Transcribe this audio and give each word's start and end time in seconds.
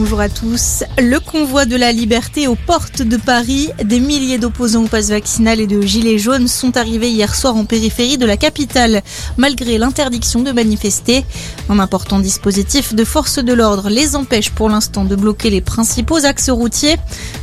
bonjour 0.00 0.20
à 0.20 0.30
tous. 0.30 0.82
Le 0.96 1.20
convoi 1.20 1.66
de 1.66 1.76
la 1.76 1.92
liberté 1.92 2.48
aux 2.48 2.54
portes 2.54 3.02
de 3.02 3.18
Paris. 3.18 3.68
Des 3.84 4.00
milliers 4.00 4.38
d'opposants 4.38 4.84
au 4.84 4.88
pass 4.88 5.10
vaccinal 5.10 5.60
et 5.60 5.66
de 5.66 5.82
gilets 5.82 6.18
jaunes 6.18 6.48
sont 6.48 6.78
arrivés 6.78 7.10
hier 7.10 7.34
soir 7.34 7.54
en 7.54 7.66
périphérie 7.66 8.16
de 8.16 8.24
la 8.24 8.38
capitale, 8.38 9.02
malgré 9.36 9.76
l'interdiction 9.76 10.40
de 10.40 10.52
manifester. 10.52 11.22
Un 11.68 11.78
important 11.80 12.18
dispositif 12.18 12.94
de 12.94 13.04
force 13.04 13.40
de 13.40 13.52
l'ordre 13.52 13.90
les 13.90 14.16
empêche 14.16 14.48
pour 14.48 14.70
l'instant 14.70 15.04
de 15.04 15.14
bloquer 15.16 15.50
les 15.50 15.60
principaux 15.60 16.24
axes 16.24 16.48
routiers. 16.48 16.96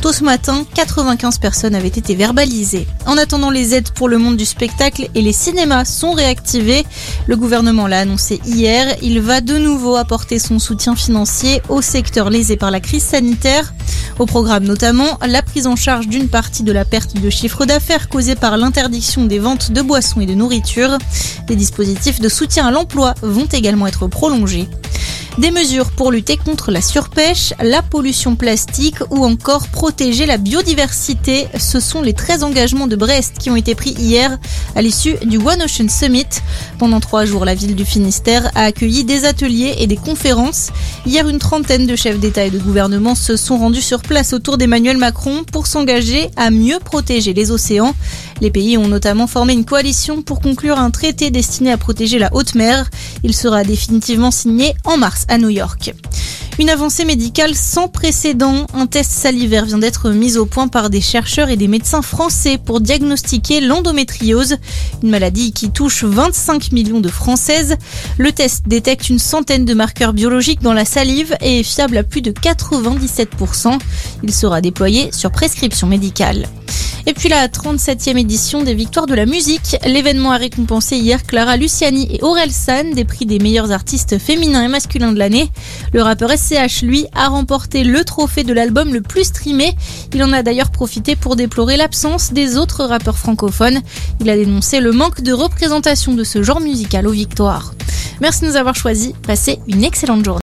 Tôt 0.00 0.12
ce 0.12 0.22
matin, 0.22 0.64
95 0.74 1.38
personnes 1.38 1.74
avaient 1.74 1.88
été 1.88 2.14
verbalisées. 2.14 2.86
En 3.06 3.18
attendant, 3.18 3.50
les 3.50 3.74
aides 3.74 3.90
pour 3.90 4.08
le 4.08 4.18
monde 4.18 4.36
du 4.36 4.44
spectacle 4.44 5.08
et 5.16 5.22
les 5.22 5.32
cinémas 5.32 5.84
sont 5.84 6.12
réactivées. 6.12 6.86
Le 7.26 7.36
gouvernement 7.36 7.88
l'a 7.88 7.98
annoncé 7.98 8.40
hier. 8.46 8.94
Il 9.02 9.20
va 9.20 9.40
de 9.40 9.58
nouveau 9.58 9.96
apporter 9.96 10.38
son 10.38 10.60
soutien 10.60 10.94
financier 10.94 11.60
au 11.68 11.82
secteur 11.82 12.30
par 12.52 12.70
la 12.70 12.80
crise 12.80 13.02
sanitaire. 13.02 13.72
Au 14.18 14.26
programme 14.26 14.64
notamment 14.64 15.18
la 15.26 15.42
prise 15.42 15.66
en 15.66 15.74
charge 15.74 16.06
d'une 16.06 16.28
partie 16.28 16.62
de 16.62 16.70
la 16.70 16.84
perte 16.84 17.20
de 17.20 17.30
chiffre 17.30 17.64
d'affaires 17.64 18.08
causée 18.08 18.36
par 18.36 18.56
l'interdiction 18.56 19.24
des 19.24 19.38
ventes 19.38 19.72
de 19.72 19.82
boissons 19.82 20.20
et 20.20 20.26
de 20.26 20.34
nourriture. 20.34 20.98
Des 21.46 21.56
dispositifs 21.56 22.20
de 22.20 22.28
soutien 22.28 22.66
à 22.66 22.70
l'emploi 22.70 23.14
vont 23.22 23.46
également 23.46 23.86
être 23.86 24.06
prolongés. 24.06 24.68
Des 25.38 25.50
mesures 25.50 25.90
pour 25.90 26.12
lutter 26.12 26.36
contre 26.36 26.70
la 26.70 26.80
surpêche, 26.80 27.54
la 27.60 27.82
pollution 27.82 28.36
plastique 28.36 28.98
ou 29.10 29.24
encore 29.24 29.66
protéger 29.66 30.26
la 30.26 30.36
biodiversité. 30.36 31.48
Ce 31.58 31.80
sont 31.80 32.02
les 32.02 32.12
13 32.12 32.44
engagements 32.44 32.86
de 32.86 32.94
Brest 32.94 33.34
qui 33.40 33.50
ont 33.50 33.56
été 33.56 33.74
pris 33.74 33.90
hier 33.98 34.38
à 34.76 34.82
l'issue 34.82 35.16
du 35.24 35.38
One 35.38 35.60
Ocean 35.62 35.88
Summit. 35.88 36.28
Pendant 36.78 37.00
trois 37.00 37.24
jours, 37.24 37.44
la 37.44 37.56
ville 37.56 37.74
du 37.74 37.84
Finistère 37.84 38.48
a 38.54 38.62
accueilli 38.62 39.02
des 39.02 39.24
ateliers 39.24 39.74
et 39.78 39.88
des 39.88 39.96
conférences. 39.96 40.70
Hier, 41.04 41.28
une 41.28 41.40
trentaine 41.40 41.86
de 41.88 41.96
chefs 41.96 42.20
d'État 42.20 42.44
et 42.44 42.50
de 42.50 42.58
gouvernement 42.60 43.16
se 43.16 43.36
sont 43.36 43.58
rendus 43.58 43.82
sur 43.82 44.02
place 44.02 44.34
autour 44.34 44.56
d'Emmanuel 44.56 44.98
Macron 44.98 45.42
pour 45.50 45.66
s'engager 45.66 46.30
à 46.36 46.50
mieux 46.50 46.78
protéger 46.78 47.32
les 47.34 47.50
océans. 47.50 47.94
Les 48.44 48.50
pays 48.50 48.76
ont 48.76 48.88
notamment 48.88 49.26
formé 49.26 49.54
une 49.54 49.64
coalition 49.64 50.20
pour 50.20 50.38
conclure 50.38 50.78
un 50.78 50.90
traité 50.90 51.30
destiné 51.30 51.72
à 51.72 51.78
protéger 51.78 52.18
la 52.18 52.28
haute 52.34 52.54
mer. 52.54 52.90
Il 53.22 53.32
sera 53.32 53.64
définitivement 53.64 54.30
signé 54.30 54.74
en 54.84 54.98
mars 54.98 55.24
à 55.28 55.38
New 55.38 55.48
York. 55.48 55.94
Une 56.58 56.68
avancée 56.68 57.06
médicale 57.06 57.54
sans 57.54 57.88
précédent. 57.88 58.66
Un 58.74 58.86
test 58.86 59.12
salivaire 59.12 59.64
vient 59.64 59.78
d'être 59.78 60.10
mis 60.10 60.36
au 60.36 60.44
point 60.44 60.68
par 60.68 60.90
des 60.90 61.00
chercheurs 61.00 61.48
et 61.48 61.56
des 61.56 61.68
médecins 61.68 62.02
français 62.02 62.58
pour 62.62 62.82
diagnostiquer 62.82 63.62
l'endométriose, 63.62 64.58
une 65.02 65.08
maladie 65.08 65.54
qui 65.54 65.70
touche 65.70 66.04
25 66.04 66.70
millions 66.72 67.00
de 67.00 67.08
Françaises. 67.08 67.78
Le 68.18 68.30
test 68.30 68.64
détecte 68.68 69.08
une 69.08 69.18
centaine 69.18 69.64
de 69.64 69.72
marqueurs 69.72 70.12
biologiques 70.12 70.60
dans 70.60 70.74
la 70.74 70.84
salive 70.84 71.34
et 71.40 71.60
est 71.60 71.62
fiable 71.62 71.96
à 71.96 72.02
plus 72.02 72.20
de 72.20 72.30
97%. 72.30 73.78
Il 74.22 74.34
sera 74.34 74.60
déployé 74.60 75.12
sur 75.12 75.30
prescription 75.30 75.86
médicale. 75.86 76.46
Et 77.06 77.12
puis 77.12 77.28
la 77.28 77.48
37e 77.48 78.16
édition 78.16 78.62
des 78.62 78.74
Victoires 78.74 79.04
de 79.04 79.14
la 79.14 79.26
musique. 79.26 79.76
L'événement 79.84 80.32
a 80.32 80.38
récompensé 80.38 80.96
hier 80.96 81.22
Clara 81.24 81.58
Luciani 81.58 82.08
et 82.10 82.22
Aurel 82.22 82.50
San 82.50 82.92
des 82.92 83.04
prix 83.04 83.26
des 83.26 83.38
meilleurs 83.38 83.72
artistes 83.72 84.18
féminins 84.18 84.64
et 84.64 84.68
masculins 84.68 85.12
de 85.12 85.18
l'année. 85.18 85.50
Le 85.92 86.00
rappeur 86.00 86.30
SCH, 86.30 86.80
lui, 86.82 87.06
a 87.14 87.28
remporté 87.28 87.84
le 87.84 88.04
trophée 88.04 88.42
de 88.42 88.54
l'album 88.54 88.94
le 88.94 89.02
plus 89.02 89.24
streamé. 89.24 89.74
Il 90.14 90.22
en 90.22 90.32
a 90.32 90.42
d'ailleurs 90.42 90.70
profité 90.70 91.14
pour 91.14 91.36
déplorer 91.36 91.76
l'absence 91.76 92.32
des 92.32 92.56
autres 92.56 92.84
rappeurs 92.84 93.18
francophones. 93.18 93.82
Il 94.20 94.30
a 94.30 94.36
dénoncé 94.36 94.80
le 94.80 94.92
manque 94.92 95.20
de 95.20 95.32
représentation 95.34 96.14
de 96.14 96.24
ce 96.24 96.42
genre 96.42 96.60
musical 96.60 97.06
aux 97.06 97.12
Victoires. 97.12 97.74
Merci 98.22 98.42
de 98.42 98.46
nous 98.46 98.56
avoir 98.56 98.74
choisis. 98.74 99.12
Passez 99.26 99.58
une 99.68 99.84
excellente 99.84 100.24
journée. 100.24 100.32